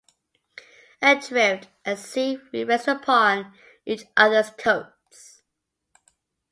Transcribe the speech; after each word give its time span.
Adrift 1.03 1.67
at 1.85 1.99
sea, 1.99 2.39
we 2.51 2.63
rest 2.63 2.87
upon 2.87 3.53
each 3.85 4.01
other’s 4.17 4.49
coats. 4.57 5.43